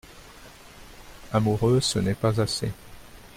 Amoureux!… 1.31 1.79
ce 1.79 1.99
n’est 1.99 2.15
pas 2.15 2.41
assez!… 2.41 2.71